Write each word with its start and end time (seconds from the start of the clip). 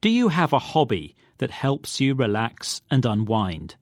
Do 0.00 0.08
you 0.08 0.28
have 0.28 0.52
a 0.52 0.60
hobby 0.60 1.16
that 1.38 1.50
helps 1.50 2.00
you 2.00 2.14
relax 2.14 2.82
and 2.88 3.04
unwind? 3.04 3.74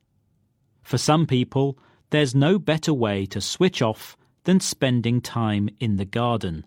For 0.82 0.96
some 0.96 1.26
people, 1.26 1.78
there's 2.08 2.34
no 2.34 2.58
better 2.58 2.94
way 2.94 3.26
to 3.26 3.40
switch 3.40 3.82
off 3.82 4.16
than 4.44 4.60
spending 4.60 5.20
time 5.20 5.68
in 5.78 5.96
the 5.96 6.06
garden. 6.06 6.64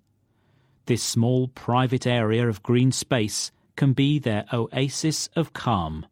This 0.86 1.02
small 1.02 1.48
private 1.48 2.06
area 2.06 2.48
of 2.48 2.62
green 2.62 2.92
space 2.92 3.52
can 3.76 3.94
be 3.94 4.20
their 4.20 4.46
oasis 4.54 5.30
of 5.36 5.54
calm. 5.54 6.06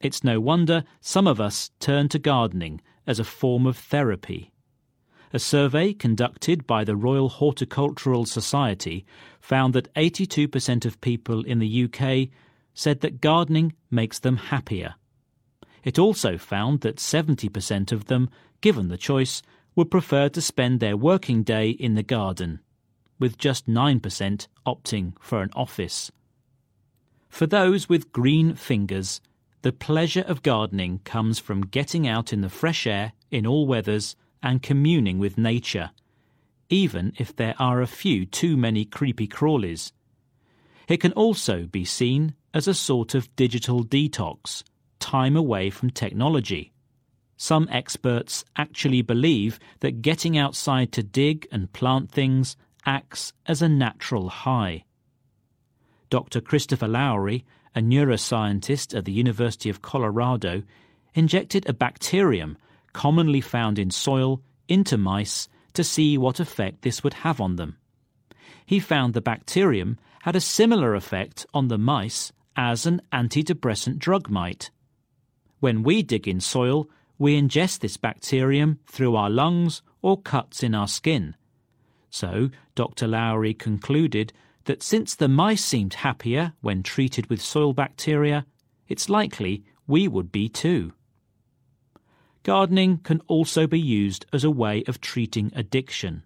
It's 0.00 0.22
no 0.22 0.38
wonder 0.38 0.84
some 1.00 1.26
of 1.26 1.40
us 1.40 1.72
turn 1.80 2.08
to 2.10 2.20
gardening 2.20 2.80
as 3.04 3.18
a 3.18 3.24
form 3.24 3.66
of 3.66 3.76
therapy. 3.76 4.52
A 5.32 5.38
survey 5.38 5.92
conducted 5.92 6.66
by 6.66 6.84
the 6.84 6.96
Royal 6.96 7.28
Horticultural 7.28 8.24
Society 8.24 9.04
found 9.40 9.74
that 9.74 9.92
82% 9.94 10.86
of 10.86 11.00
people 11.02 11.42
in 11.44 11.58
the 11.58 11.84
UK 11.84 12.30
said 12.72 13.00
that 13.00 13.20
gardening 13.20 13.74
makes 13.90 14.18
them 14.18 14.36
happier. 14.36 14.94
It 15.84 15.98
also 15.98 16.38
found 16.38 16.80
that 16.80 16.96
70% 16.96 17.92
of 17.92 18.06
them, 18.06 18.30
given 18.60 18.88
the 18.88 18.96
choice, 18.96 19.42
would 19.74 19.90
prefer 19.90 20.28
to 20.30 20.40
spend 20.40 20.80
their 20.80 20.96
working 20.96 21.42
day 21.42 21.70
in 21.70 21.94
the 21.94 22.02
garden, 22.02 22.60
with 23.18 23.36
just 23.36 23.66
9% 23.66 24.46
opting 24.66 25.12
for 25.20 25.42
an 25.42 25.50
office. 25.54 26.10
For 27.28 27.46
those 27.46 27.88
with 27.88 28.12
green 28.12 28.54
fingers, 28.54 29.20
the 29.62 29.72
pleasure 29.72 30.24
of 30.26 30.42
gardening 30.42 31.00
comes 31.04 31.38
from 31.38 31.66
getting 31.66 32.08
out 32.08 32.32
in 32.32 32.40
the 32.40 32.48
fresh 32.48 32.86
air 32.86 33.12
in 33.30 33.46
all 33.46 33.66
weathers 33.66 34.16
and 34.42 34.62
communing 34.62 35.18
with 35.18 35.38
nature, 35.38 35.90
even 36.68 37.12
if 37.18 37.34
there 37.34 37.54
are 37.58 37.80
a 37.80 37.86
few 37.86 38.26
too 38.26 38.56
many 38.56 38.84
creepy 38.84 39.26
crawlies. 39.26 39.92
It 40.88 40.98
can 40.98 41.12
also 41.12 41.66
be 41.66 41.84
seen 41.84 42.34
as 42.54 42.66
a 42.66 42.74
sort 42.74 43.14
of 43.14 43.34
digital 43.36 43.84
detox, 43.84 44.62
time 45.00 45.36
away 45.36 45.70
from 45.70 45.90
technology. 45.90 46.72
Some 47.36 47.68
experts 47.70 48.44
actually 48.56 49.02
believe 49.02 49.60
that 49.80 50.02
getting 50.02 50.36
outside 50.36 50.90
to 50.92 51.02
dig 51.02 51.46
and 51.52 51.72
plant 51.72 52.10
things 52.10 52.56
acts 52.84 53.32
as 53.46 53.62
a 53.62 53.68
natural 53.68 54.28
high. 54.28 54.84
Dr. 56.10 56.40
Christopher 56.40 56.88
Lowry, 56.88 57.44
a 57.74 57.80
neuroscientist 57.80 58.96
at 58.96 59.04
the 59.04 59.12
University 59.12 59.68
of 59.68 59.82
Colorado, 59.82 60.62
injected 61.14 61.68
a 61.68 61.74
bacterium 61.74 62.56
commonly 62.98 63.40
found 63.40 63.78
in 63.78 63.92
soil 63.92 64.42
into 64.66 64.98
mice 64.98 65.48
to 65.72 65.84
see 65.84 66.18
what 66.18 66.40
effect 66.40 66.82
this 66.82 67.04
would 67.04 67.14
have 67.14 67.40
on 67.40 67.54
them. 67.54 67.76
He 68.66 68.80
found 68.80 69.14
the 69.14 69.20
bacterium 69.20 69.98
had 70.22 70.34
a 70.34 70.40
similar 70.40 70.96
effect 70.96 71.46
on 71.54 71.68
the 71.68 71.78
mice 71.78 72.32
as 72.56 72.86
an 72.86 73.00
antidepressant 73.12 74.00
drug 74.00 74.28
might. 74.28 74.72
When 75.60 75.84
we 75.84 76.02
dig 76.02 76.26
in 76.26 76.40
soil, 76.40 76.90
we 77.18 77.40
ingest 77.40 77.78
this 77.78 77.96
bacterium 77.96 78.80
through 78.88 79.14
our 79.14 79.30
lungs 79.30 79.80
or 80.02 80.20
cuts 80.20 80.64
in 80.64 80.74
our 80.74 80.88
skin. 80.88 81.36
So, 82.10 82.50
Dr. 82.74 83.06
Lowry 83.06 83.54
concluded 83.54 84.32
that 84.64 84.82
since 84.82 85.14
the 85.14 85.28
mice 85.28 85.64
seemed 85.64 85.94
happier 85.94 86.52
when 86.62 86.82
treated 86.82 87.30
with 87.30 87.40
soil 87.40 87.72
bacteria, 87.72 88.44
it's 88.88 89.08
likely 89.08 89.62
we 89.86 90.08
would 90.08 90.32
be 90.32 90.48
too. 90.48 90.94
Gardening 92.48 92.96
can 93.02 93.20
also 93.26 93.66
be 93.66 93.78
used 93.78 94.24
as 94.32 94.42
a 94.42 94.50
way 94.50 94.82
of 94.84 95.02
treating 95.02 95.52
addiction. 95.54 96.22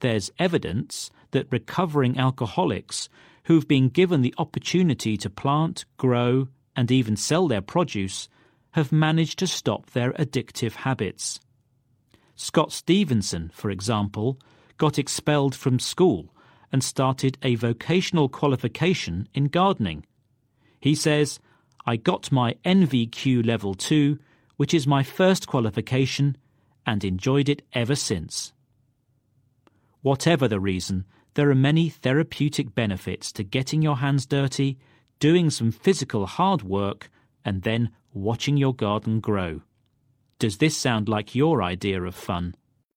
There's 0.00 0.30
evidence 0.38 1.10
that 1.30 1.50
recovering 1.50 2.18
alcoholics 2.18 3.08
who've 3.44 3.66
been 3.66 3.88
given 3.88 4.20
the 4.20 4.34
opportunity 4.36 5.16
to 5.16 5.30
plant, 5.30 5.86
grow, 5.96 6.48
and 6.76 6.90
even 6.90 7.16
sell 7.16 7.48
their 7.48 7.62
produce 7.62 8.28
have 8.72 8.92
managed 8.92 9.38
to 9.38 9.46
stop 9.46 9.92
their 9.92 10.12
addictive 10.12 10.74
habits. 10.74 11.40
Scott 12.36 12.70
Stevenson, 12.70 13.50
for 13.54 13.70
example, 13.70 14.38
got 14.76 14.98
expelled 14.98 15.54
from 15.54 15.78
school 15.78 16.34
and 16.70 16.84
started 16.84 17.38
a 17.42 17.54
vocational 17.54 18.28
qualification 18.28 19.26
in 19.32 19.46
gardening. 19.46 20.04
He 20.78 20.94
says, 20.94 21.40
I 21.86 21.96
got 21.96 22.30
my 22.30 22.56
NVQ 22.66 23.46
level 23.46 23.72
2 23.72 24.18
which 24.58 24.74
is 24.74 24.86
my 24.86 25.02
first 25.02 25.46
qualification, 25.46 26.36
and 26.84 27.04
enjoyed 27.04 27.48
it 27.48 27.62
ever 27.72 27.94
since. 27.94 28.52
Whatever 30.02 30.46
the 30.46 30.60
reason, 30.60 31.04
there 31.34 31.48
are 31.48 31.54
many 31.54 31.88
therapeutic 31.88 32.74
benefits 32.74 33.30
to 33.32 33.44
getting 33.44 33.82
your 33.82 33.98
hands 33.98 34.26
dirty, 34.26 34.76
doing 35.20 35.48
some 35.48 35.70
physical 35.70 36.26
hard 36.26 36.62
work, 36.62 37.08
and 37.44 37.62
then 37.62 37.90
watching 38.12 38.56
your 38.56 38.74
garden 38.74 39.20
grow. 39.20 39.62
Does 40.40 40.58
this 40.58 40.76
sound 40.76 41.08
like 41.08 41.36
your 41.36 41.62
idea 41.62 42.02
of 42.02 42.14
fun? 42.14 42.54